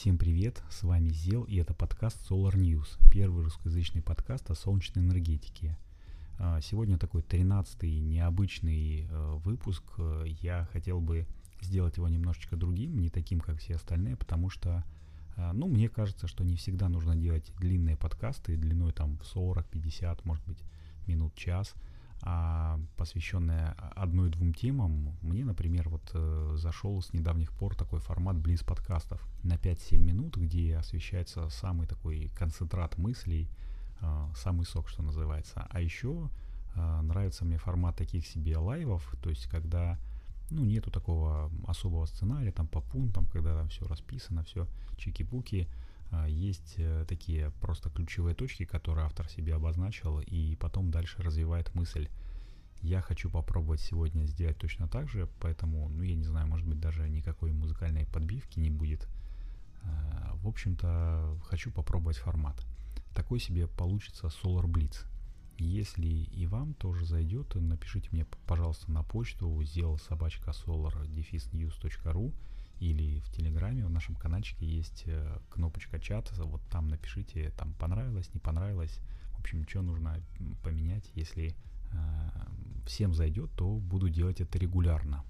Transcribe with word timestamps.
Всем 0.00 0.16
привет, 0.16 0.62
с 0.70 0.84
вами 0.84 1.08
Зел 1.08 1.42
и 1.42 1.56
это 1.56 1.74
подкаст 1.74 2.18
Solar 2.30 2.54
News, 2.54 2.86
первый 3.10 3.42
русскоязычный 3.42 4.00
подкаст 4.00 4.48
о 4.48 4.54
солнечной 4.54 5.04
энергетике. 5.04 5.76
А, 6.38 6.60
сегодня 6.60 6.98
такой 6.98 7.22
13-й 7.22 7.98
необычный 7.98 9.08
э, 9.10 9.32
выпуск. 9.42 9.82
Я 10.40 10.68
хотел 10.72 11.00
бы 11.00 11.26
сделать 11.60 11.96
его 11.96 12.06
немножечко 12.06 12.54
другим, 12.54 13.00
не 13.00 13.10
таким, 13.10 13.40
как 13.40 13.58
все 13.58 13.74
остальные, 13.74 14.14
потому 14.14 14.50
что, 14.50 14.84
а, 15.36 15.52
ну, 15.52 15.66
мне 15.66 15.88
кажется, 15.88 16.28
что 16.28 16.44
не 16.44 16.54
всегда 16.54 16.88
нужно 16.88 17.16
делать 17.16 17.50
длинные 17.58 17.96
подкасты 17.96 18.56
длиной 18.56 18.92
там 18.92 19.18
40, 19.24 19.66
50, 19.66 20.24
может 20.24 20.44
быть, 20.46 20.62
минут, 21.08 21.34
час– 21.34 21.74
а 22.22 22.80
посвященная 22.96 23.76
одной-двум 23.94 24.52
темам, 24.52 25.16
мне, 25.22 25.44
например, 25.44 25.88
вот 25.88 26.10
э, 26.14 26.54
зашел 26.56 27.00
с 27.00 27.12
недавних 27.12 27.52
пор 27.52 27.76
такой 27.76 28.00
формат 28.00 28.36
близ 28.36 28.62
подкастов 28.62 29.24
на 29.44 29.54
5-7 29.54 29.98
минут, 29.98 30.36
где 30.36 30.76
освещается 30.76 31.48
самый 31.48 31.86
такой 31.86 32.28
концентрат 32.36 32.98
мыслей, 32.98 33.48
э, 34.00 34.26
самый 34.36 34.66
сок, 34.66 34.88
что 34.88 35.02
называется. 35.02 35.66
А 35.70 35.80
еще 35.80 36.28
э, 36.74 37.00
нравится 37.02 37.44
мне 37.44 37.56
формат 37.56 37.96
таких 37.96 38.26
себе 38.26 38.56
лайвов, 38.58 39.14
то 39.22 39.30
есть 39.30 39.46
когда 39.46 39.98
ну, 40.50 40.64
нету 40.64 40.90
такого 40.90 41.50
особого 41.66 42.06
сценария, 42.06 42.52
там 42.52 42.66
по 42.66 42.80
пунктам, 42.80 43.26
когда 43.26 43.54
там 43.54 43.68
все 43.68 43.86
расписано, 43.86 44.42
все 44.44 44.66
чики-пуки, 44.96 45.68
есть 46.26 46.74
э, 46.78 47.04
такие 47.08 47.50
просто 47.60 47.90
ключевые 47.90 48.34
точки, 48.34 48.64
которые 48.64 49.06
автор 49.06 49.28
себе 49.28 49.54
обозначил, 49.54 50.20
и 50.20 50.56
потом 50.56 50.90
дальше 50.90 51.22
развивает 51.22 51.74
мысль. 51.74 52.08
Я 52.80 53.00
хочу 53.00 53.28
попробовать 53.28 53.80
сегодня 53.80 54.24
сделать 54.24 54.58
точно 54.58 54.88
так 54.88 55.08
же, 55.08 55.28
поэтому, 55.40 55.88
ну, 55.88 56.02
я 56.02 56.14
не 56.14 56.24
знаю, 56.24 56.46
может 56.46 56.66
быть, 56.66 56.80
даже 56.80 57.08
никакой 57.08 57.52
музыкальной 57.52 58.06
подбивки 58.06 58.58
не 58.60 58.70
будет. 58.70 59.08
А, 59.82 60.32
в 60.36 60.46
общем-то, 60.46 61.38
хочу 61.44 61.72
попробовать 61.72 62.18
формат. 62.18 62.64
Такой 63.14 63.40
себе 63.40 63.66
получится 63.66 64.28
Solar 64.28 64.66
Blitz. 64.66 65.04
Если 65.58 66.06
и 66.06 66.46
вам 66.46 66.74
тоже 66.74 67.04
зайдет, 67.04 67.56
напишите 67.56 68.08
мне, 68.12 68.24
пожалуйста, 68.46 68.92
на 68.92 69.02
почту 69.02 69.60
сделал 69.64 69.98
собачка 69.98 70.52
solar 70.52 71.04
news.ru 71.08 72.32
или 72.80 73.20
в 73.20 73.30
Телеграме, 73.30 73.84
в 73.84 73.90
нашем 73.90 74.14
каналчике 74.14 74.66
есть 74.66 75.04
э, 75.06 75.38
кнопочка 75.50 75.98
чат, 75.98 76.30
вот 76.38 76.62
там 76.70 76.88
напишите, 76.88 77.50
там 77.56 77.74
понравилось, 77.74 78.32
не 78.34 78.40
понравилось, 78.40 79.00
в 79.36 79.40
общем, 79.40 79.66
что 79.68 79.82
нужно 79.82 80.20
поменять, 80.62 81.10
если 81.14 81.54
э, 81.92 82.30
всем 82.86 83.14
зайдет, 83.14 83.50
то 83.56 83.78
буду 83.78 84.08
делать 84.08 84.40
это 84.40 84.58
регулярно. 84.58 85.24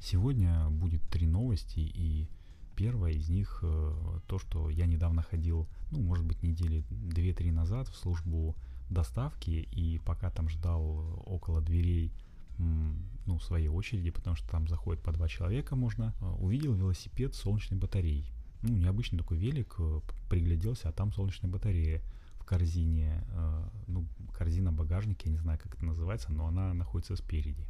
Сегодня 0.00 0.68
будет 0.68 1.02
три 1.08 1.26
новости, 1.26 1.80
и 1.80 2.28
первая 2.76 3.12
из 3.12 3.28
них 3.30 3.60
э, 3.62 4.20
то, 4.26 4.38
что 4.38 4.68
я 4.68 4.86
недавно 4.86 5.22
ходил, 5.22 5.68
ну, 5.90 6.02
может 6.02 6.26
быть, 6.26 6.42
недели 6.42 6.84
2-3 6.90 7.52
назад 7.52 7.88
в 7.88 7.96
службу 7.96 8.54
доставки, 8.90 9.50
и 9.50 9.98
пока 9.98 10.30
там 10.30 10.48
ждал 10.48 11.22
около 11.24 11.62
дверей 11.62 12.12
ну, 12.58 13.38
своей 13.40 13.68
очереди, 13.68 14.10
потому 14.10 14.36
что 14.36 14.48
там 14.48 14.68
заходит 14.68 15.02
по 15.02 15.12
два 15.12 15.28
человека 15.28 15.76
можно, 15.76 16.14
а, 16.20 16.34
увидел 16.34 16.74
велосипед 16.74 17.34
с 17.34 17.38
солнечной 17.38 17.78
батареей. 17.78 18.32
Ну, 18.62 18.74
необычный 18.76 19.18
такой 19.18 19.38
велик, 19.38 19.74
э, 19.78 20.00
пригляделся, 20.30 20.88
а 20.88 20.92
там 20.92 21.12
солнечная 21.12 21.50
батарея 21.50 22.02
в 22.36 22.44
корзине, 22.44 23.24
э, 23.28 23.68
ну, 23.86 24.06
корзина 24.32 24.72
багажника, 24.72 25.22
я 25.26 25.32
не 25.32 25.38
знаю, 25.38 25.58
как 25.62 25.74
это 25.74 25.84
называется, 25.84 26.32
но 26.32 26.46
она 26.46 26.72
находится 26.72 27.16
спереди. 27.16 27.66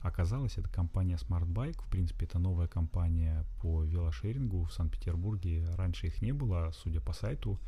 Оказалось, 0.00 0.58
это 0.58 0.68
компания 0.68 1.16
Smart 1.16 1.46
Bike, 1.46 1.82
в 1.82 1.90
принципе, 1.90 2.26
это 2.26 2.38
новая 2.38 2.68
компания 2.68 3.44
по 3.60 3.82
велошерингу 3.82 4.64
в 4.64 4.72
Санкт-Петербурге. 4.72 5.68
Раньше 5.76 6.06
их 6.06 6.22
не 6.22 6.32
было, 6.32 6.70
судя 6.72 7.00
по 7.00 7.12
сайту, 7.12 7.58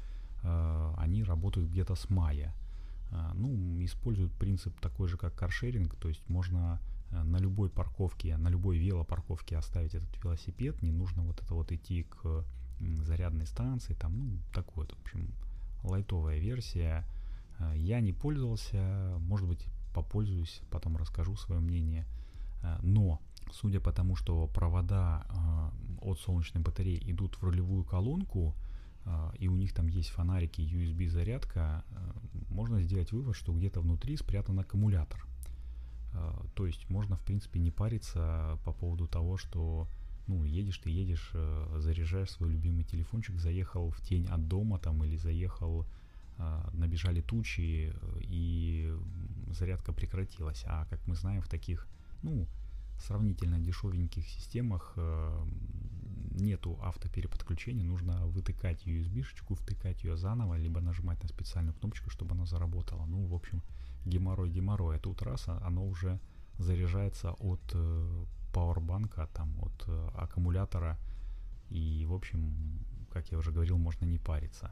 э, 0.42 0.94
они 0.96 1.24
работают 1.24 1.70
где-то 1.70 1.96
с 1.96 2.08
мая. 2.08 2.54
Ну, 3.34 3.84
используют 3.84 4.32
принцип 4.32 4.78
такой 4.80 5.08
же, 5.08 5.16
как 5.16 5.34
каршеринг, 5.34 5.96
то 5.96 6.08
есть 6.08 6.28
можно 6.28 6.80
Э, 7.12 7.22
на 7.22 7.38
любой 7.38 7.68
парковке, 7.68 8.36
на 8.36 8.48
любой 8.48 8.78
велопарковке 8.78 9.56
оставить 9.56 9.94
этот 9.94 10.22
велосипед, 10.22 10.82
не 10.82 10.92
нужно 10.92 11.22
вот 11.22 11.40
это 11.40 11.54
вот 11.54 11.72
идти 11.72 12.04
к 12.04 12.44
зарядной 13.02 13.46
станции, 13.46 13.94
там, 13.94 14.18
ну, 14.18 14.38
такой 14.54 14.84
вот, 14.84 14.92
в 14.96 15.02
общем, 15.02 15.34
лайтовая 15.82 16.38
версия. 16.38 17.04
Э, 17.58 17.72
я 17.76 18.00
не 18.00 18.12
пользовался, 18.12 19.16
может 19.20 19.48
быть, 19.48 19.64
попользуюсь, 19.94 20.62
потом 20.70 20.96
расскажу 20.96 21.36
свое 21.36 21.60
мнение. 21.60 22.06
Э, 22.62 22.78
но, 22.82 23.20
судя 23.52 23.80
по 23.80 23.92
тому, 23.92 24.16
что 24.16 24.46
провода 24.46 25.26
от 26.00 26.18
солнечной 26.20 26.62
батареи 26.62 27.00
идут 27.10 27.36
в 27.36 27.42
рулевую 27.42 27.84
колонку, 27.84 28.54
и 29.38 29.48
у 29.48 29.56
них 29.56 29.72
там 29.72 29.88
есть 29.88 30.10
фонарики, 30.10 30.60
USB 30.60 31.08
зарядка, 31.08 31.84
можно 32.48 32.82
сделать 32.82 33.12
вывод, 33.12 33.34
что 33.34 33.52
где-то 33.52 33.80
внутри 33.80 34.16
спрятан 34.16 34.58
аккумулятор. 34.58 35.26
А, 36.12 36.44
то 36.54 36.66
есть 36.66 36.88
можно, 36.90 37.16
в 37.16 37.20
принципе, 37.22 37.60
не 37.60 37.70
париться 37.70 38.58
по 38.64 38.72
поводу 38.72 39.06
того, 39.06 39.36
что 39.36 39.88
ну, 40.26 40.44
едешь 40.44 40.78
ты, 40.78 40.90
едешь, 40.90 41.30
э, 41.34 41.76
заряжаешь 41.78 42.30
свой 42.30 42.52
любимый 42.52 42.84
телефончик, 42.84 43.36
заехал 43.36 43.90
в 43.90 44.00
тень 44.00 44.26
от 44.26 44.46
дома 44.46 44.78
там 44.78 45.02
или 45.04 45.16
заехал, 45.16 45.86
а, 46.38 46.70
набежали 46.72 47.20
тучи 47.20 47.92
и 48.20 48.94
зарядка 49.50 49.92
прекратилась. 49.92 50.64
А 50.66 50.86
как 50.86 51.04
мы 51.06 51.16
знаем, 51.16 51.42
в 51.42 51.48
таких, 51.48 51.86
ну, 52.22 52.46
сравнительно 53.00 53.58
дешевеньких 53.58 54.26
системах 54.28 54.92
э, 54.96 55.46
нету 56.30 56.78
автопереподключения, 56.82 57.84
нужно 57.84 58.26
вытыкать 58.26 58.86
USB-шечку, 58.86 59.54
втыкать 59.54 60.04
ее 60.04 60.16
заново, 60.16 60.54
либо 60.56 60.80
нажимать 60.80 61.22
на 61.22 61.28
специальную 61.28 61.74
кнопочку, 61.74 62.10
чтобы 62.10 62.34
она 62.34 62.46
заработала. 62.46 63.04
Ну, 63.06 63.26
в 63.26 63.34
общем, 63.34 63.62
геморрой 64.04 64.50
геморрой. 64.50 64.96
А 64.96 65.00
тут 65.00 65.22
раз, 65.22 65.48
оно 65.48 65.86
уже 65.86 66.20
заряжается 66.58 67.32
от 67.32 67.60
э, 67.74 68.24
пауэрбанка, 68.52 69.28
там, 69.32 69.56
от 69.60 69.84
э, 69.86 70.08
аккумулятора. 70.14 70.98
И, 71.70 72.04
в 72.06 72.14
общем, 72.14 72.84
как 73.12 73.30
я 73.30 73.38
уже 73.38 73.52
говорил, 73.52 73.78
можно 73.78 74.04
не 74.04 74.18
париться. 74.18 74.70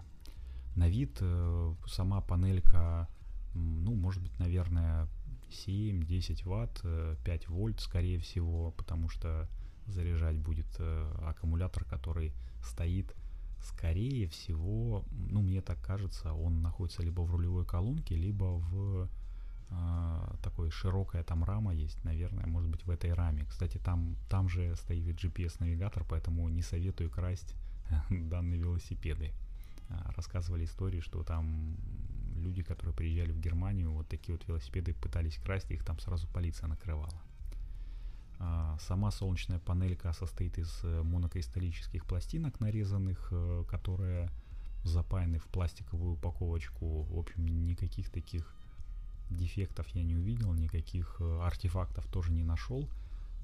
На 0.77 0.89
вид 0.89 1.19
э, 1.21 1.75
сама 1.87 2.21
панелька, 2.21 3.09
ну, 3.55 3.95
может 3.95 4.23
быть, 4.23 4.39
наверное, 4.39 5.09
7-10 5.51 6.47
ватт, 6.47 6.83
5 7.25 7.49
вольт, 7.49 7.81
скорее 7.81 8.19
всего, 8.19 8.71
потому 8.73 9.09
что 9.09 9.49
заряжать 9.89 10.39
будет 10.39 10.67
аккумулятор, 11.23 11.85
который 11.85 12.33
стоит 12.63 13.15
скорее 13.61 14.29
всего, 14.29 15.05
ну, 15.11 15.43
мне 15.43 15.61
так 15.61 15.81
кажется, 15.81 16.33
он 16.33 16.63
находится 16.63 17.03
либо 17.03 17.23
в 17.23 17.31
рулевой 17.31 17.65
колонке, 17.65 18.17
либо 18.17 18.45
в 18.45 19.09
э, 19.71 20.35
такой 20.43 20.71
широкая 20.71 21.23
там 21.23 21.45
рама 21.45 21.75
есть, 21.75 22.03
наверное, 22.05 22.47
может 22.47 22.71
быть 22.71 22.85
в 22.87 22.91
этой 22.91 23.13
раме. 23.13 23.45
Кстати, 23.45 23.79
там, 23.79 24.17
там 24.29 24.49
же 24.49 24.75
стоит 24.77 25.17
GPS-навигатор, 25.17 26.05
поэтому 26.09 26.49
не 26.49 26.63
советую 26.63 27.11
красть 27.11 27.55
данные 28.11 28.61
велосипеды. 28.61 29.33
А, 29.91 30.13
рассказывали 30.17 30.65
истории, 30.65 31.01
что 31.01 31.23
там 31.23 31.77
люди, 32.37 32.63
которые 32.63 32.95
приезжали 32.95 33.33
в 33.33 33.41
Германию, 33.41 33.93
вот 33.93 34.09
такие 34.09 34.37
вот 34.37 34.47
велосипеды 34.47 34.95
пытались 34.95 35.39
красть, 35.39 35.71
их 35.71 35.85
там 35.85 35.99
сразу 35.99 36.29
полиция 36.29 36.69
накрывала. 36.69 37.21
А, 38.41 38.77
сама 38.81 39.11
солнечная 39.11 39.59
панелька 39.59 40.13
состоит 40.13 40.59
из 40.59 40.81
э, 40.85 41.03
монокристаллических 41.03 42.05
пластинок 42.05 42.61
нарезанных, 42.61 43.29
э, 43.33 43.65
которые 43.69 44.31
запаяны 44.85 45.39
в 45.39 45.47
пластиковую 45.47 46.13
упаковочку. 46.13 47.03
В 47.03 47.19
общем, 47.19 47.47
никаких 47.67 48.11
таких 48.11 48.55
дефектов 49.31 49.89
я 49.89 50.05
не 50.05 50.15
увидел, 50.15 50.53
никаких 50.53 51.17
э, 51.21 51.41
артефактов 51.43 52.07
тоже 52.07 52.33
не 52.33 52.45
нашел. 52.45 52.89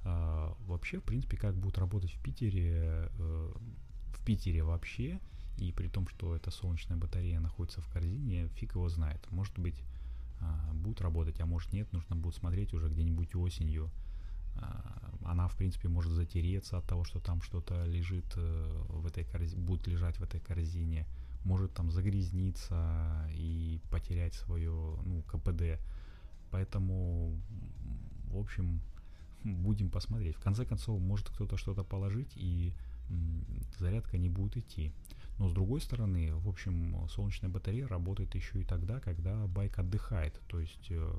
А, 0.05 0.57
вообще, 0.67 1.01
в 1.01 1.03
принципе, 1.03 1.37
как 1.37 1.57
будет 1.57 1.79
работать 1.79 2.13
в 2.13 2.23
Питере, 2.23 3.11
в 3.19 4.25
Питере 4.25 4.63
вообще, 4.63 5.19
и 5.59 5.73
при 5.73 5.89
том, 5.89 6.07
что 6.09 6.37
эта 6.37 6.51
солнечная 6.51 6.97
батарея 6.97 7.41
находится 7.41 7.81
в 7.81 7.89
корзине, 7.89 8.49
фиг 8.49 8.75
его 8.75 8.89
знает. 8.89 9.21
Может 9.31 9.59
быть, 9.59 9.83
а, 10.41 10.73
будет 10.73 11.01
работать, 11.01 11.41
а 11.41 11.47
может 11.47 11.73
нет, 11.73 11.93
нужно 11.93 12.17
будет 12.17 12.37
смотреть 12.37 12.75
уже 12.75 12.89
где-нибудь 12.89 13.35
осенью, 13.35 13.91
она, 15.25 15.49
в 15.49 15.57
принципе, 15.57 15.89
может 15.89 16.13
затереться 16.13 16.79
от 16.79 16.87
того, 16.87 17.05
что 17.05 17.21
там 17.21 17.43
что-то 17.43 17.85
лежит 17.87 18.27
э, 18.37 18.83
в 18.89 19.07
этой 19.07 19.25
корзине, 19.25 19.63
будет 19.63 19.87
лежать 19.87 20.19
в 20.19 20.23
этой 20.23 20.41
корзине, 20.41 21.07
может 21.45 21.73
там 21.75 21.91
загрязниться 21.91 23.29
и 23.33 23.81
потерять 23.91 24.35
свое, 24.35 24.99
ну, 25.05 25.23
КПД. 25.23 25.81
Поэтому, 26.51 27.37
в 28.27 28.39
общем, 28.39 28.81
будем 29.43 29.91
посмотреть. 29.91 30.37
В 30.37 30.41
конце 30.41 30.65
концов, 30.65 31.01
может 31.01 31.29
кто-то 31.29 31.57
что-то 31.57 31.85
положить 31.85 32.33
и 32.37 32.73
зарядка 33.79 34.19
не 34.19 34.29
будет 34.29 34.57
идти. 34.57 34.93
Но 35.39 35.49
с 35.49 35.53
другой 35.53 35.81
стороны, 35.81 36.35
в 36.35 36.49
общем, 36.49 37.09
солнечная 37.09 37.51
батарея 37.51 37.89
работает 37.89 38.35
еще 38.35 38.61
и 38.61 38.65
тогда, 38.65 39.01
когда 39.01 39.47
байк 39.47 39.79
отдыхает. 39.79 40.41
То 40.47 40.61
есть, 40.61 40.87
э, 40.91 41.13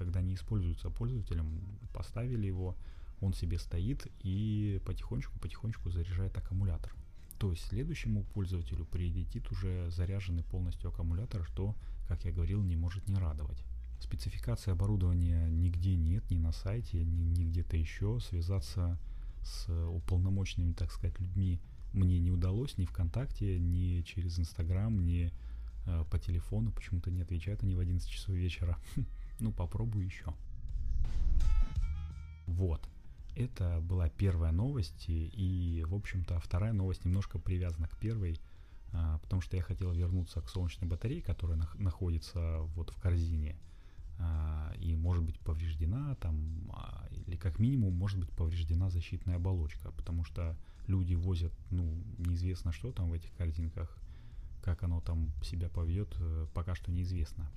когда 0.00 0.22
не 0.22 0.34
используется 0.34 0.88
пользователем, 0.88 1.60
поставили 1.92 2.46
его, 2.46 2.74
он 3.20 3.34
себе 3.34 3.58
стоит 3.58 4.06
и 4.20 4.80
потихонечку-потихонечку 4.86 5.90
заряжает 5.90 6.34
аккумулятор. 6.38 6.94
То 7.38 7.50
есть 7.50 7.66
следующему 7.66 8.24
пользователю 8.24 8.86
прилетит 8.86 9.52
уже 9.52 9.90
заряженный 9.90 10.42
полностью 10.42 10.88
аккумулятор, 10.88 11.44
что, 11.44 11.76
как 12.08 12.24
я 12.24 12.32
говорил, 12.32 12.62
не 12.62 12.76
может 12.76 13.08
не 13.08 13.16
радовать. 13.16 13.62
Спецификации 14.00 14.70
оборудования 14.70 15.50
нигде 15.50 15.96
нет, 15.96 16.30
ни 16.30 16.38
на 16.38 16.52
сайте, 16.52 17.04
ни, 17.04 17.24
ни 17.24 17.44
где-то 17.44 17.76
еще. 17.76 18.20
Связаться 18.20 18.98
с 19.42 19.68
уполномоченными, 19.68 20.72
так 20.72 20.90
сказать, 20.90 21.20
людьми 21.20 21.60
мне 21.92 22.18
не 22.20 22.30
удалось 22.30 22.78
ни 22.78 22.86
ВКонтакте, 22.86 23.58
ни 23.58 24.00
через 24.00 24.38
Инстаграм, 24.38 24.98
ни 24.98 25.30
э, 25.84 26.04
по 26.10 26.18
телефону. 26.18 26.72
Почему-то 26.72 27.10
не 27.10 27.20
отвечают 27.20 27.62
они 27.62 27.74
в 27.74 27.80
11 27.80 28.08
часов 28.08 28.34
вечера. 28.34 28.78
ну, 29.40 29.52
попробую 29.52 30.04
еще. 30.04 30.34
Вот. 32.46 32.86
Это 33.36 33.80
была 33.80 34.08
первая 34.08 34.52
новость, 34.52 35.04
и, 35.08 35.84
в 35.88 35.94
общем-то, 35.94 36.40
вторая 36.40 36.72
новость 36.72 37.04
немножко 37.04 37.38
привязана 37.38 37.88
к 37.88 37.96
первой, 37.96 38.40
а, 38.92 39.18
потому 39.18 39.40
что 39.40 39.56
я 39.56 39.62
хотел 39.62 39.92
вернуться 39.92 40.40
к 40.40 40.48
солнечной 40.48 40.88
батарее, 40.88 41.22
которая 41.22 41.56
нах- 41.56 41.78
находится 41.78 42.58
вот 42.74 42.90
в 42.90 43.00
корзине, 43.00 43.56
а, 44.18 44.74
и 44.78 44.94
может 44.96 45.22
быть 45.22 45.38
повреждена 45.40 46.16
там, 46.16 46.70
а, 46.72 47.06
или 47.12 47.36
как 47.36 47.58
минимум 47.58 47.94
может 47.94 48.18
быть 48.18 48.30
повреждена 48.30 48.90
защитная 48.90 49.36
оболочка, 49.36 49.92
потому 49.92 50.24
что 50.24 50.56
люди 50.88 51.14
возят, 51.14 51.52
ну, 51.70 52.02
неизвестно 52.18 52.72
что 52.72 52.92
там 52.92 53.10
в 53.10 53.12
этих 53.12 53.32
корзинках, 53.34 53.96
как 54.62 54.82
оно 54.82 55.00
там 55.00 55.30
себя 55.42 55.68
поведет, 55.68 56.14
э, 56.18 56.46
пока 56.52 56.74
что 56.74 56.90
неизвестно. 56.90 57.50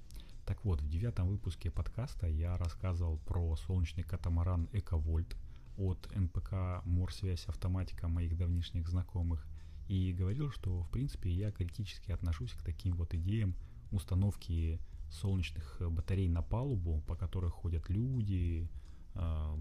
Так 0.46 0.66
вот, 0.66 0.82
в 0.82 0.90
девятом 0.90 1.30
выпуске 1.30 1.72
подкаста 1.72 2.28
я 2.28 2.58
рассказывал 2.58 3.18
про 3.18 3.56
солнечный 3.56 4.04
катамаран 4.04 4.68
Эковольт 4.74 5.38
от 5.78 6.14
НПК 6.14 6.84
Морсвязь 6.84 7.46
Автоматика 7.46 8.10
моих 8.10 8.36
давнишних 8.36 8.90
знакомых 8.90 9.48
и 9.88 10.12
говорил, 10.12 10.52
что 10.52 10.84
в 10.84 10.90
принципе 10.90 11.32
я 11.32 11.52
критически 11.52 12.12
отношусь 12.12 12.52
к 12.52 12.62
таким 12.62 12.98
вот 12.98 13.14
идеям 13.14 13.56
установки 13.92 14.82
солнечных 15.10 15.78
батарей 15.80 16.28
на 16.28 16.42
палубу, 16.42 17.02
по 17.08 17.16
которой 17.16 17.50
ходят 17.50 17.90
люди, 17.90 18.70
э, 19.16 19.58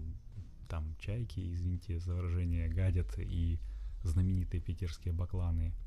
там 0.67 0.95
чайки, 0.99 1.53
извините 1.53 1.99
за 1.99 2.13
выражение, 2.13 2.67
гадят 2.67 3.17
и 3.19 3.57
знаменитые 4.03 4.59
питерские 4.59 5.13
бакланы– 5.13 5.73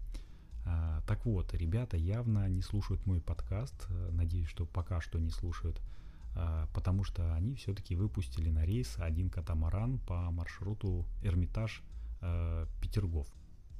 так 1.06 1.24
вот, 1.24 1.54
ребята 1.54 1.96
явно 1.96 2.48
не 2.48 2.60
слушают 2.60 3.06
мой 3.06 3.20
подкаст, 3.20 3.86
э, 3.88 4.10
надеюсь, 4.12 4.48
что 4.48 4.66
пока 4.66 5.00
что 5.00 5.20
не 5.20 5.30
слушают, 5.30 5.80
а, 6.34 6.68
потому 6.74 7.04
что 7.04 7.34
они 7.34 7.54
все-таки 7.54 7.94
выпустили 7.94 8.50
на 8.50 8.64
рейс 8.64 8.96
один 8.98 9.30
катамаран 9.30 9.98
по 10.00 10.30
маршруту 10.32 11.06
Эрмитаж 11.22 11.82
э, 12.20 12.66
Петергоф. 12.82 13.28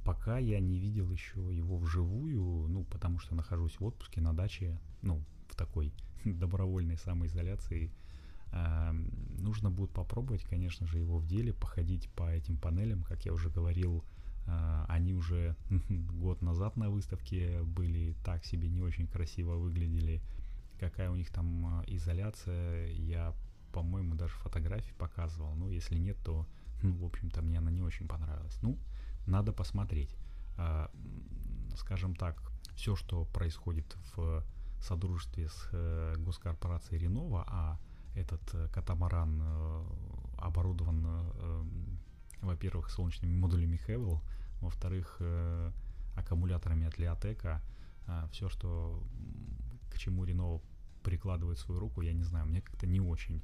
Пока 0.05 0.37
я 0.37 0.61
не 0.61 0.79
видел 0.79 1.11
еще 1.11 1.53
его 1.53 1.77
вживую, 1.77 2.67
ну, 2.69 2.85
потому 2.85 3.19
что 3.19 3.35
нахожусь 3.35 3.77
в 3.79 3.83
отпуске 3.83 4.21
на 4.21 4.33
даче, 4.33 4.79
ну, 5.01 5.21
в 5.49 5.55
такой 5.57 5.93
добровольной 6.23 6.97
самоизоляции, 6.97 7.91
а, 8.53 8.93
нужно 9.39 9.69
будет 9.69 9.91
попробовать, 9.91 10.45
конечно 10.45 10.87
же, 10.87 10.99
его 10.99 11.17
в 11.17 11.27
деле, 11.27 11.53
походить 11.53 12.09
по 12.11 12.31
этим 12.31 12.55
панелям, 12.55 13.03
как 13.03 13.25
я 13.25 13.33
уже 13.33 13.49
говорил, 13.49 14.03
а, 14.03 14.26
они 14.87 15.13
уже 15.13 15.55
год 15.89 16.41
назад 16.41 16.77
на 16.77 16.89
выставке 16.89 17.61
были 17.63 18.15
так 18.23 18.45
себе 18.45 18.69
не 18.69 18.81
очень 18.81 19.07
красиво 19.07 19.55
выглядели. 19.55 20.21
Какая 20.79 21.09
у 21.09 21.15
них 21.15 21.29
там 21.31 21.65
а, 21.65 21.83
изоляция, 21.87 22.91
я, 22.91 23.33
по-моему, 23.73 24.15
даже 24.15 24.33
фотографии 24.35 24.93
показывал. 24.97 25.55
Ну, 25.55 25.69
если 25.69 25.97
нет, 25.97 26.17
то, 26.23 26.47
ну, 26.83 26.95
в 26.97 27.05
общем-то, 27.05 27.41
мне 27.41 27.57
она 27.57 27.71
не 27.71 27.81
очень 27.81 28.07
понравилась. 28.07 28.57
Ну, 28.61 28.77
надо 29.25 29.51
посмотреть. 29.51 30.15
А, 30.57 30.91
скажем 31.75 32.15
так, 32.15 32.41
все, 32.75 32.95
что 32.95 33.25
происходит 33.25 33.97
в 34.15 34.43
содружестве 34.79 35.49
с 35.49 35.69
э, 35.71 36.15
госкорпорацией 36.19 37.01
Ренова, 37.01 37.43
а 37.47 37.79
этот 38.15 38.41
э, 38.53 38.67
катамаран 38.69 39.41
э, 39.41 39.85
оборудован 40.37 41.96
во-первых, 42.41 42.89
солнечными 42.89 43.35
модулями 43.35 43.79
Hevel, 43.87 44.19
во-вторых, 44.61 45.17
э, 45.19 45.71
аккумуляторами 46.15 46.87
от 46.87 46.97
Leoteka. 46.97 47.61
Э, 48.07 48.27
все, 48.31 48.49
что 48.49 49.03
к 49.91 49.97
чему 49.97 50.25
Renault 50.25 50.61
прикладывает 51.03 51.57
свою 51.59 51.79
руку, 51.79 52.01
я 52.01 52.13
не 52.13 52.23
знаю, 52.23 52.45
мне 52.47 52.61
как-то 52.61 52.87
не 52.87 52.99
очень 52.99 53.41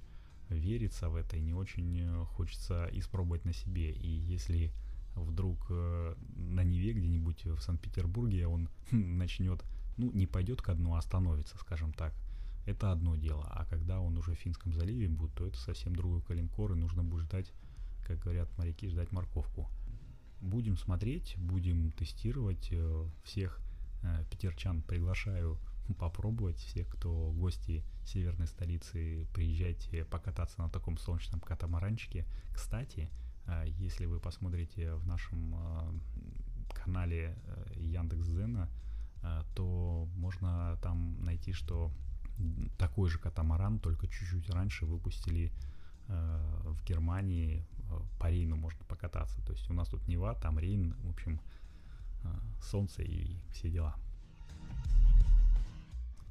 верится 0.50 1.10
в 1.10 1.16
это 1.16 1.38
и 1.38 1.42
не 1.42 1.54
очень 1.54 2.00
э, 2.01 2.25
хочется 2.25 2.90
испробовать 2.92 3.45
на 3.45 3.54
себе. 3.54 3.92
И 3.92 4.07
если 4.07 4.72
вдруг 5.16 5.68
э, 5.69 6.16
на 6.36 6.63
Неве 6.63 6.94
где-нибудь 6.94 7.46
в 7.46 7.62
Санкт-Петербурге 7.62 8.48
он 8.48 8.69
начнет, 8.92 9.63
ну, 9.98 10.12
не 10.12 10.28
пойдет 10.28 10.62
ко 10.62 10.74
дну, 10.74 10.96
а 10.96 11.00
остановится, 11.00 11.57
скажем 11.57 11.94
так, 11.94 12.13
это 12.66 12.92
одно 12.92 13.16
дело. 13.16 13.46
А 13.51 13.66
когда 13.66 14.00
он 14.00 14.18
уже 14.18 14.34
в 14.34 14.39
Финском 14.39 14.74
заливе 14.74 15.07
будет, 15.07 15.34
то 15.34 15.46
это 15.46 15.57
совсем 15.57 15.96
другой 15.96 16.22
калинкор, 16.22 16.74
и 16.74 16.75
нужно 16.75 17.04
будет 17.04 17.25
ждать 17.25 17.51
как 18.03 18.19
говорят 18.19 18.55
моряки, 18.57 18.88
ждать 18.89 19.11
морковку. 19.11 19.69
Будем 20.41 20.77
смотреть, 20.77 21.35
будем 21.38 21.91
тестировать. 21.91 22.67
Э, 22.71 23.07
всех 23.23 23.61
э, 24.03 24.25
питерчан 24.29 24.81
приглашаю 24.81 25.57
попробовать. 25.97 26.57
Всех, 26.57 26.88
кто 26.89 27.31
гости 27.31 27.83
северной 28.05 28.47
столицы, 28.47 29.25
приезжайте 29.33 30.03
покататься 30.05 30.61
на 30.61 30.69
таком 30.69 30.97
солнечном 30.97 31.39
катамаранчике. 31.39 32.25
Кстати, 32.53 33.09
э, 33.45 33.63
если 33.67 34.05
вы 34.05 34.19
посмотрите 34.19 34.94
в 34.95 35.07
нашем 35.07 35.55
канале 36.73 37.38
Яндекс.Зена, 37.75 38.69
то 39.55 40.09
можно 40.15 40.77
там 40.81 41.23
найти, 41.23 41.53
что 41.53 41.91
такой 42.77 43.09
же 43.09 43.19
катамаран, 43.19 43.79
только 43.79 44.07
чуть-чуть 44.07 44.50
раньше 44.50 44.85
выпустили 44.85 45.53
в 46.07 46.83
Германии 46.83 47.65
по 48.19 48.30
Рейну 48.30 48.56
можно 48.56 48.84
покататься. 48.86 49.42
То 49.45 49.54
есть 49.54 49.69
у 49.69 49.74
нас 49.74 49.88
тут 49.88 50.07
Нева, 50.07 50.36
там 50.36 50.60
Рейн, 50.60 50.95
в 51.04 51.10
общем, 51.10 51.40
э, 52.24 52.28
солнце 52.62 53.04
и 53.04 53.38
все 53.51 53.69
дела. 53.69 53.95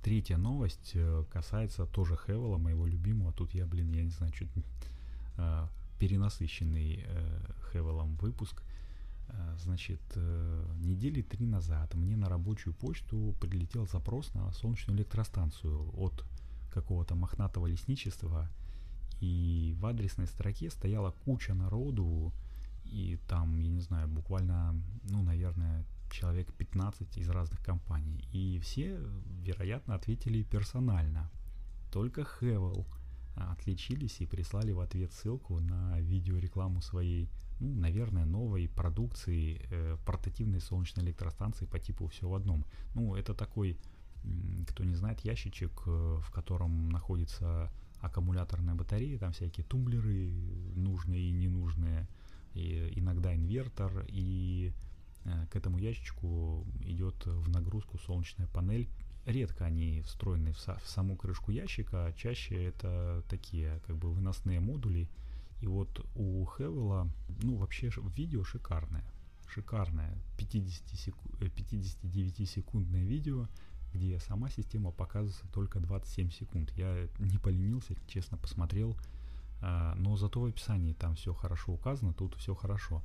Третья 0.03 0.37
новость 0.37 0.93
э, 0.95 1.25
касается 1.31 1.87
тоже 1.87 2.17
Хевела, 2.17 2.59
моего 2.59 2.87
любимого. 2.87 3.33
Тут 3.33 3.55
я, 3.55 3.67
блин, 3.67 3.93
я 3.93 4.03
не 4.03 4.11
знаю, 4.11 4.33
чуть 4.33 4.51
э, 5.37 5.67
перенасыщенный 5.99 7.07
Хевелом 7.73 8.17
выпуск. 8.17 8.63
Значит, 9.57 10.01
недели 10.81 11.23
три 11.23 11.47
назад 11.47 11.95
мне 11.95 12.17
на 12.17 12.29
рабочую 12.29 12.75
почту 12.75 13.35
прилетел 13.41 13.87
запрос 13.87 14.35
на 14.35 14.53
солнечную 14.53 14.99
электростанцию 14.99 15.89
от 15.97 16.25
какого-то 16.75 17.15
мохнатого 17.15 17.67
лесничества– 17.67 18.51
и 19.23 19.76
в 19.79 19.87
адресной 19.87 20.26
строке 20.26 20.69
стояла 20.69 21.12
куча 21.25 21.55
народу, 21.55 22.33
и 22.85 23.21
там, 23.29 23.61
я 23.61 23.71
не 23.71 23.79
знаю, 23.79 24.09
буквально, 24.09 24.75
ну, 25.05 25.23
наверное, 25.23 25.85
человек 26.11 26.52
15 26.52 27.19
из 27.19 27.29
разных 27.31 27.64
компаний. 27.64 28.25
И 28.33 28.59
все, 28.59 28.99
вероятно, 29.41 29.95
ответили 29.95 30.43
персонально. 30.43 31.31
Только 31.93 32.25
Хевел 32.25 32.85
отличились 33.37 34.21
и 34.21 34.26
прислали 34.26 34.73
в 34.73 34.81
ответ 34.81 35.12
ссылку 35.12 35.61
на 35.61 36.00
видеорекламу 36.00 36.83
своей, 36.83 37.31
ну, 37.61 37.73
наверное, 37.76 38.25
новой 38.25 38.69
продукции 38.69 39.64
э, 39.71 39.97
портативной 40.05 40.61
солнечной 40.61 41.05
электростанции 41.05 41.64
по 41.67 41.79
типу 41.79 42.09
все 42.09 42.29
в 42.29 42.35
одном. 42.35 42.67
Ну, 42.97 43.14
это 43.14 43.35
такой, 43.35 43.79
кто 44.67 44.83
не 44.83 44.97
знает, 44.97 45.21
ящичек, 45.21 45.71
э, 45.87 46.19
в 46.21 46.31
котором 46.33 46.88
находится 46.88 47.73
аккумуляторная 48.03 48.75
батарея, 48.75 49.19
там 49.19 49.33
всякие 49.33 49.65
тумблеры 49.65 50.31
нужные 50.75 51.23
и 51.23 51.33
ненужные, 51.33 52.07
и 52.55 52.93
иногда 52.97 53.35
инвертор, 53.35 54.05
и 54.09 54.73
э, 55.25 55.47
к 55.51 55.57
этому 55.57 55.79
ящичку 55.79 56.67
идет 56.81 57.25
в 57.25 57.49
нагрузку 57.49 57.99
солнечная 57.99 58.49
панель. 58.49 58.89
Редко 59.25 59.65
они 59.65 60.03
встроены 60.03 60.53
в, 60.53 60.59
в 60.59 60.89
саму 60.89 61.17
крышку 61.17 61.53
ящика, 61.53 62.07
а 62.07 62.13
чаще 62.13 62.65
это 62.65 63.23
такие 63.29 63.81
как 63.87 63.97
бы 63.97 64.13
выносные 64.13 64.59
модули. 64.59 65.09
И 65.61 65.67
вот 65.69 66.05
у 66.17 66.45
Хевела, 66.45 67.09
ну 67.41 67.55
вообще 67.57 67.91
видео 68.17 68.43
шикарное. 68.43 69.05
Шикарное 69.47 70.19
50 70.39 70.89
секу- 70.99 71.29
59-секундное 71.39 73.05
видео, 73.05 73.47
где 73.93 74.19
сама 74.21 74.51
система 74.51 74.91
показывается 74.91 75.47
только 75.53 75.81
27 75.81 76.31
секунд. 76.31 76.73
Я 76.77 77.09
не 77.19 77.39
поленился, 77.39 77.95
честно 78.07 78.37
посмотрел, 78.39 78.97
а, 79.61 79.95
но 79.97 80.17
зато 80.17 80.41
в 80.41 80.45
описании 80.47 80.93
там 80.93 81.15
все 81.15 81.33
хорошо 81.33 81.73
указано, 81.73 82.13
тут 82.13 82.35
все 82.37 82.55
хорошо. 82.55 83.03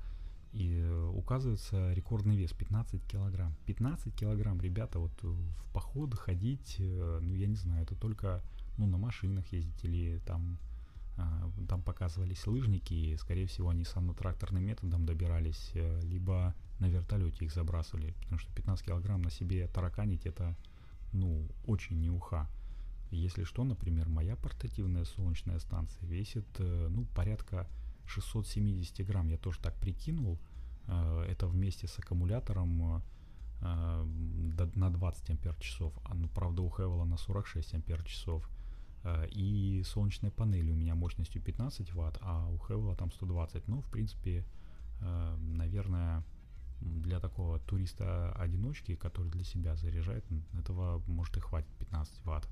И 0.54 0.82
указывается 1.14 1.94
рекордный 1.94 2.38
вес 2.38 2.54
15 2.54 3.06
килограмм. 3.06 3.56
15 3.66 4.16
килограмм, 4.16 4.60
ребята, 4.62 5.00
вот 5.00 5.12
в 5.22 5.72
поход 5.74 6.16
ходить, 6.16 6.78
э, 6.80 7.20
ну 7.22 7.34
я 7.34 7.48
не 7.48 7.56
знаю, 7.56 7.84
это 7.84 7.96
только 7.96 8.42
ну, 8.78 8.88
на 8.88 8.98
машинах 8.98 9.46
ездить 9.52 9.84
или 9.84 10.20
там 10.26 10.58
А, 11.18 11.50
там 11.68 11.82
показывались 11.82 12.46
лыжники, 12.46 12.94
и, 12.94 13.18
скорее 13.18 13.48
всего, 13.48 13.70
они 13.70 13.84
санно-тракторным 13.84 14.64
методом 14.64 15.06
добирались, 15.06 15.72
э, 15.74 16.00
либо 16.04 16.54
на 16.80 16.88
вертолете 16.90 17.46
их 17.46 17.52
забрасывали, 17.52 18.14
потому 18.22 18.38
что 18.38 18.54
15 18.54 18.86
килограмм 18.86 19.24
на 19.24 19.32
себе 19.32 19.68
тараканить 19.68 20.28
это, 20.28 20.56
ну, 21.14 21.48
очень 21.66 22.00
не 22.00 22.10
уха. 22.10 22.50
Если 23.10 23.44
что, 23.44 23.64
например, 23.64 24.10
моя 24.10 24.36
портативная 24.36 25.06
солнечная 25.06 25.60
станция 25.60 26.06
весит, 26.08 26.46
э, 26.60 26.88
ну, 26.90 27.06
порядка 27.16 27.68
670 28.06 29.06
грамм, 29.06 29.28
я 29.28 29.38
тоже 29.38 29.60
так 29.60 29.76
прикинул, 29.76 30.40
э, 30.88 31.26
это 31.30 31.48
вместе 31.48 31.88
с 31.88 31.98
аккумулятором 32.00 33.04
на 33.60 34.92
20 34.92 35.32
ампер 35.32 35.56
часов, 35.56 35.92
а, 36.04 36.14
ну, 36.14 36.28
правда, 36.28 36.62
у 36.62 36.70
Хевела 36.70 37.06
на 37.06 37.18
46 37.18 37.74
ампер 37.74 38.04
часов, 38.04 38.48
Э, 39.08 39.28
и 39.32 39.84
солнечная 39.84 40.32
панель 40.32 40.70
у 40.70 40.76
меня 40.76 40.96
мощностью 40.96 41.42
15 41.42 41.94
ватт, 41.94 42.18
а 42.22 42.48
у 42.48 42.58
Хевела 42.58 42.96
там 42.96 43.12
120. 43.12 43.68
Ну, 43.68 43.82
в 43.82 43.90
принципе, 43.90 44.46
э, 45.02 45.36
наверное, 45.38 46.24
для 46.80 47.20
такого 47.20 47.60
туриста-одиночки, 47.60 48.96
который 48.96 49.32
для 49.32 49.44
себя 49.44 49.76
заряжает, 49.76 50.26
этого 50.54 51.02
может 51.08 51.38
и 51.38 51.40
хватит 51.40 51.70
15 51.80 52.26
ватт. 52.26 52.48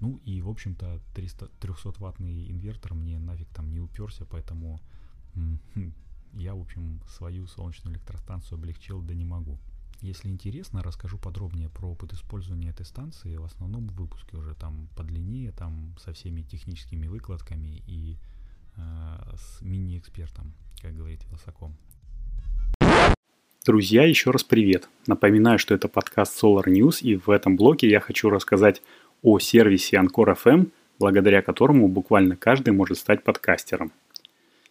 Ну 0.00 0.20
и, 0.24 0.42
в 0.42 0.48
общем-то, 0.48 1.00
300, 1.14 1.50
300-ваттный 1.60 2.50
инвертор 2.50 2.94
мне 2.94 3.18
нафиг 3.18 3.48
там 3.50 3.70
не 3.72 3.80
уперся, 3.80 4.24
поэтому 4.24 4.80
я, 6.32 6.54
в 6.54 6.60
общем, 6.60 7.00
свою 7.08 7.46
солнечную 7.46 7.96
электростанцию 7.96 8.58
облегчил, 8.58 9.02
да 9.02 9.14
не 9.14 9.24
могу. 9.24 9.58
Если 10.00 10.28
интересно, 10.28 10.82
расскажу 10.82 11.18
подробнее 11.18 11.70
про 11.70 11.90
опыт 11.90 12.12
использования 12.12 12.68
этой 12.68 12.84
станции 12.84 13.36
в 13.36 13.44
основном 13.44 13.88
в 13.88 13.94
выпуске 13.94 14.36
уже 14.36 14.54
там 14.54 14.88
подлиннее, 14.96 15.52
там 15.52 15.96
со 15.98 16.12
всеми 16.12 16.42
техническими 16.42 17.06
выкладками 17.06 17.82
и 17.86 18.18
э, 18.76 19.34
с 19.36 19.62
мини-экспертом, 19.62 20.52
как 20.82 20.94
говорит 20.94 21.24
Вилсаком. 21.30 21.76
Друзья, 23.64 24.04
еще 24.04 24.30
раз 24.30 24.44
привет. 24.44 24.90
Напоминаю, 25.06 25.58
что 25.58 25.74
это 25.74 25.88
подкаст 25.88 26.42
Solar 26.42 26.66
News, 26.66 27.00
и 27.00 27.16
в 27.16 27.30
этом 27.30 27.56
блоке 27.56 27.88
я 27.88 27.98
хочу 27.98 28.28
рассказать 28.28 28.82
о 29.22 29.38
сервисе 29.38 29.96
Anchor 29.96 30.36
FM, 30.36 30.66
благодаря 30.98 31.40
которому 31.40 31.88
буквально 31.88 32.36
каждый 32.36 32.74
может 32.74 32.98
стать 32.98 33.22
подкастером. 33.22 33.90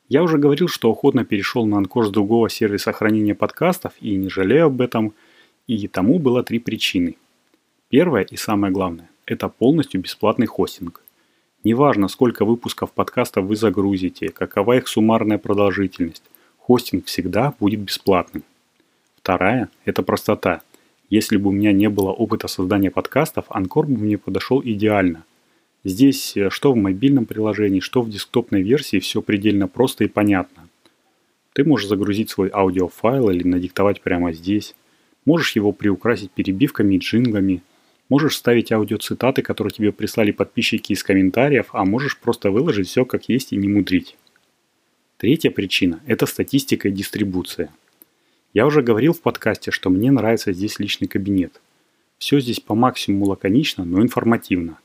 Я 0.10 0.22
уже 0.22 0.38
говорил, 0.38 0.68
что 0.68 0.92
охотно 0.92 1.26
перешел 1.26 1.66
на 1.66 1.78
Анкор 1.78 2.06
с 2.06 2.12
другого 2.12 2.52
сервиса 2.52 2.92
хранения 2.92 3.34
подкастов 3.34 3.94
и 4.00 4.16
не 4.16 4.30
жалею 4.30 4.68
об 4.68 4.80
этом, 4.80 5.16
и 5.66 5.88
тому 5.88 6.20
было 6.20 6.44
три 6.44 6.60
причины. 6.60 7.16
Первое 7.90 8.22
и 8.22 8.36
самое 8.36 8.72
главное– 8.72 9.10
это 9.26 9.50
полностью 9.50 10.02
бесплатный 10.02 10.46
хостинг. 10.46 11.02
Неважно, 11.64 12.10
сколько 12.10 12.46
выпусков 12.46 12.92
подкастов 12.92 13.46
вы 13.46 13.56
загрузите, 13.56 14.30
какова 14.30 14.78
их 14.78 14.88
суммарная 14.88 15.40
продолжительность, 15.40 16.22
хостинг 16.60 17.08
всегда 17.08 17.56
будет 17.60 17.80
бесплатным. 17.80 18.44
Вторая– 19.24 19.70
это 19.86 20.04
простота. 20.04 20.62
Если 21.10 21.38
бы 21.38 21.50
у 21.50 21.52
меня 21.52 21.72
не 21.72 21.90
было 21.90 22.12
опыта 22.12 22.48
создания 22.48 22.92
подкастов, 22.92 23.46
Анкор 23.50 23.88
бы 23.88 23.98
мне 23.98 24.20
подошел 24.20 24.62
идеально– 24.64 25.26
Здесь 25.84 26.38
э, 26.38 26.50
что 26.50 26.72
в 26.72 26.78
мобильном 26.78 27.26
приложении, 27.26 27.82
что 27.82 28.02
в 28.02 28.10
десктопной 28.10 28.62
версии 28.62 29.00
все 29.00 29.22
предельно 29.22 29.68
просто 29.68 30.06
и 30.06 30.08
понятно. 30.08 30.70
Ты 31.54 31.66
можешь 31.66 31.88
загрузить 31.88 32.30
свой 32.30 32.50
аудиофайл 32.52 33.30
или 33.30 33.44
надиктовать 33.46 34.02
прямо 34.02 34.32
здесь. 34.32 34.76
Можешь 35.26 35.56
его 35.56 35.72
приукрасить 35.72 36.32
перебивками 36.32 36.96
и 36.96 37.00
джинглами. 37.00 37.64
Можешь 38.10 38.38
ставить 38.38 38.72
аудиоцитаты, 38.72 39.42
которые 39.42 39.74
тебе 39.74 39.92
прислали 39.92 40.32
подписчики 40.32 40.94
из 40.94 41.04
комментариев, 41.04 41.68
а 41.74 41.86
можешь 41.86 42.18
просто 42.18 42.50
выложить 42.50 42.88
все 42.88 43.06
как 43.06 43.28
есть 43.28 43.52
и 43.52 43.58
не 43.58 43.68
мудрить. 43.68 44.18
Третья 45.18 45.52
причина– 45.52 46.02
это 46.08 46.26
статистика 46.26 46.88
и 46.88 46.92
дистрибуция. 46.92 47.70
Я 48.54 48.66
уже 48.66 48.82
говорил 48.82 49.14
в 49.14 49.22
подкасте, 49.22 49.72
что 49.72 49.90
мне 49.90 50.12
нравится 50.12 50.54
здесь 50.54 50.80
личный 50.80 51.08
кабинет. 51.08 51.60
Все 52.18 52.40
здесь 52.40 52.60
по 52.60 52.76
максимуму 52.76 53.26
лаконично, 53.26 53.84
но 53.84 54.02
информативно 54.02 54.78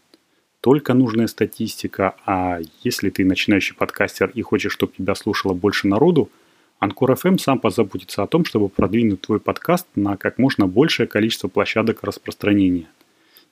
только 0.60 0.94
нужная 0.94 1.28
статистика, 1.28 2.16
а 2.26 2.58
если 2.82 3.10
ты 3.10 3.24
начинающий 3.24 3.76
подкастер 3.76 4.30
и 4.34 4.42
хочешь, 4.42 4.72
чтобы 4.72 4.92
тебя 4.96 5.14
слушало 5.14 5.54
больше 5.54 5.86
народу, 5.86 6.30
Анкор 6.78 7.12
FM 7.12 7.38
сам 7.38 7.58
позаботится 7.58 8.22
о 8.22 8.26
том, 8.26 8.44
чтобы 8.44 8.68
продвинуть 8.68 9.20
твой 9.20 9.40
подкаст 9.40 9.86
на 9.94 10.16
как 10.16 10.38
можно 10.38 10.66
большее 10.66 11.06
количество 11.06 11.48
площадок 11.48 12.02
распространения. 12.02 12.88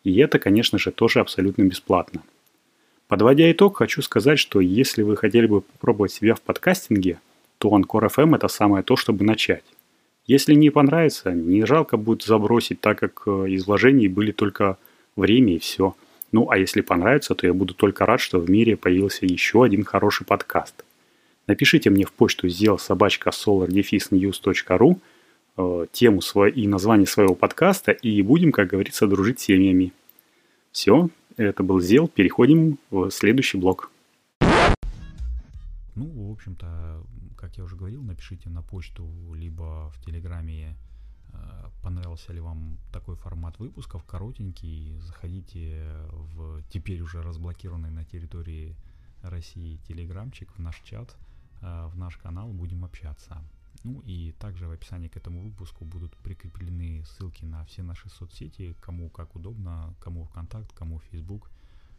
И 0.05 0.17
это, 0.19 0.39
конечно 0.39 0.79
же, 0.79 0.93
тоже 0.93 1.21
абсолютно 1.21 1.63
бесплатно. 1.63 2.23
Подводя 3.09 3.51
итог, 3.51 3.79
хочу 3.79 4.03
сказать, 4.03 4.39
что 4.39 4.61
если 4.61 5.03
вы 5.03 5.17
хотели 5.17 5.47
бы 5.47 5.61
попробовать 5.61 6.13
себя 6.13 6.35
в 6.35 6.41
подкастинге, 6.41 7.21
то 7.59 7.73
Анкор 7.75 8.05
FM 8.05 8.37
это 8.37 8.49
самое 8.49 8.83
то, 8.83 8.97
чтобы 8.97 9.25
начать. 9.25 9.65
Если 10.27 10.55
не 10.55 10.71
понравится, 10.71 11.33
не 11.33 11.65
жалко 11.65 11.97
будет 11.97 12.23
забросить, 12.23 12.81
так 12.81 12.99
как 12.99 13.23
э, 13.27 13.49
из 13.49 13.67
вложений 13.67 14.09
были 14.09 14.33
только 14.33 14.79
время 15.17 15.55
и 15.55 15.59
все– 15.59 15.95
ну, 16.33 16.51
а 16.51 16.59
если 16.59 16.81
понравится, 16.81 17.35
то 17.35 17.47
я 17.47 17.55
буду 17.55 17.75
только 17.75 18.05
рад, 18.05 18.21
что 18.21 18.39
в 18.39 18.51
мире 18.51 18.77
появился 18.77 19.27
еще 19.27 19.65
один 19.65 19.85
хороший 19.85 20.27
подкаст. 20.27 20.85
Напишите 21.47 21.91
мне 21.91 22.05
в 22.05 22.13
почту 22.13 22.49
сделал 22.49 22.79
собачка 22.79 23.31
solardefisnews.ru 23.31 24.99
э, 25.57 25.87
тему 25.93 26.21
и 26.49 26.67
название 26.67 27.07
своего 27.07 27.35
подкаста, 27.35 27.93
и 27.93 28.21
будем, 28.23 28.51
как 28.53 28.69
говорится, 28.69 29.07
дружить 29.07 29.41
семьями. 29.41 29.93
Все, 30.73 31.09
это 31.37 31.63
был 31.63 31.81
Зел, 31.81 32.09
переходим 32.09 32.79
в 32.91 33.11
следующий 33.11 33.59
блок. 33.59 33.91
Ну, 35.97 36.29
в 36.29 36.33
общем-то, 36.33 37.05
как 37.37 37.57
я 37.57 37.65
уже 37.65 37.75
говорил, 37.75 38.03
напишите 38.03 38.49
на 38.49 38.63
почту, 38.63 39.35
либо 39.35 39.91
в 39.91 40.01
Телеграме 40.05 40.77
Э, 41.37 41.71
понравился 41.83 42.33
ли 42.33 42.41
вам 42.41 42.79
такой 42.93 43.17
формат 43.17 43.59
выпусков, 43.59 44.05
коротенький, 44.05 44.99
заходите 45.01 45.83
в 46.11 46.63
теперь 46.71 47.01
уже 47.01 47.23
разблокированный 47.23 47.91
на 47.91 48.05
территории 48.05 48.77
России 49.23 49.79
телеграмчик, 49.89 50.51
в 50.53 50.59
наш 50.59 50.81
чат, 50.83 51.17
э, 51.63 51.87
в 51.87 51.97
наш 51.97 52.17
канал, 52.17 52.49
будем 52.49 52.85
общаться. 52.85 53.43
Ну 53.85 54.01
и 54.01 54.33
также 54.33 54.67
в 54.67 54.73
описании 54.73 55.09
к 55.09 55.17
этому 55.17 55.43
выпуску 55.43 55.85
будут 55.85 56.17
прикреплены 56.17 57.05
ссылки 57.05 57.45
на 57.45 57.65
все 57.65 57.83
наши 57.83 58.09
соцсети, 58.09 58.75
кому 58.81 59.11
как 59.11 59.37
удобно, 59.37 59.95
кому 60.01 60.25
ВКонтакт, 60.25 60.73
кому 60.73 60.99
Facebook, 61.11 61.51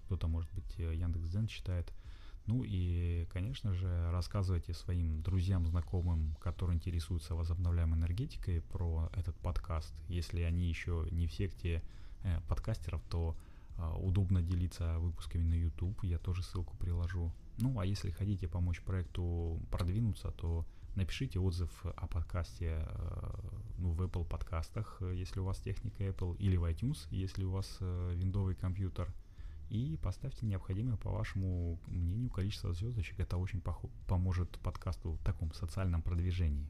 кто-то, 0.05 0.27
может 0.27 0.51
быть, 0.53 0.79
э, 0.79 0.95
Яндекс.Дзен 0.95 1.47
читает– 1.47 1.91
ну 2.47 2.63
и, 2.63 3.25
конечно 3.33 3.73
же, 3.73 4.09
рассказывайте 4.11 4.73
своим 4.73 5.21
друзьям, 5.21 5.67
знакомым, 5.67 6.35
которые 6.39 6.77
интересуются 6.77 7.35
возобновляемой 7.35 7.99
энергетикой 7.99 8.61
про 8.61 9.09
этот 9.13 9.35
подкаст. 9.35 9.93
Если 10.07 10.41
они 10.41 10.69
еще 10.69 11.07
не 11.11 11.27
в 11.27 11.33
секте 11.33 11.83
э, 12.23 12.39
подкастеров, 12.47 13.01
то 13.09 13.35
э, 13.77 13.95
удобно 13.99 14.41
делиться 14.41 14.97
выпусками 14.99 15.43
на 15.43 15.55
YouTube, 15.55 16.01
я 16.03 16.17
тоже 16.19 16.41
ссылку 16.41 16.77
приложу. 16.77 17.33
Ну 17.57 17.79
а 17.79 17.85
если 17.85 18.11
хотите 18.11 18.47
помочь 18.47 18.81
проекту 18.81 19.61
продвинуться, 19.69 20.31
то 20.31 20.65
напишите 20.95 21.39
отзыв 21.39 21.69
о 21.83 22.07
подкасте 22.07 22.87
э, 22.87 23.29
ну, 23.77 23.91
в 23.91 24.01
Apple 24.01 24.25
подкастах, 24.25 25.01
если 25.01 25.41
у 25.41 25.43
вас 25.43 25.59
техника 25.59 26.01
Apple, 26.05 26.37
или 26.37 26.55
в 26.55 26.63
iTunes, 26.63 27.07
если 27.11 27.43
у 27.43 27.51
вас 27.51 27.77
э, 27.81 28.13
виндовый 28.15 28.55
компьютер– 28.55 29.13
и 29.69 29.97
поставьте 29.97 30.45
необходимое, 30.45 30.97
по 30.97 31.11
вашему 31.11 31.79
мнению, 31.87 32.29
количество 32.29 32.73
звездочек. 32.73 33.19
Это 33.19 33.37
очень 33.37 33.61
поможет 34.07 34.49
подкасту 34.59 35.11
в 35.13 35.23
таком 35.23 35.53
социальном 35.53 36.01
продвижении. 36.01 36.69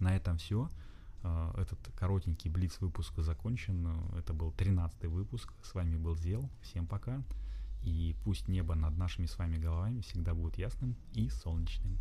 На 0.00 0.16
этом 0.16 0.38
все. 0.38 0.70
А, 1.22 1.54
этот 1.60 1.78
коротенький 1.96 2.50
блиц 2.50 2.80
выпуск 2.80 3.18
закончен. 3.18 3.88
Это 4.16 4.32
был 4.32 4.52
13 4.52 5.04
выпуск. 5.06 5.52
С 5.62 5.74
вами 5.74 5.96
был 5.96 6.16
Зел. 6.16 6.48
Всем 6.62 6.86
пока. 6.86 7.22
И 7.82 8.16
пусть 8.24 8.48
небо 8.48 8.74
над 8.74 8.96
нашими 8.96 9.26
с 9.26 9.36
вами 9.36 9.58
головами 9.58 10.00
всегда 10.00 10.34
будет 10.34 10.56
ясным 10.56 10.96
и 11.12 11.28
солнечным. 11.28 11.98